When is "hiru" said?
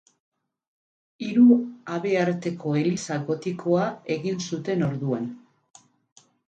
1.25-1.45